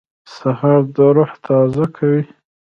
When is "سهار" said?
0.35-0.81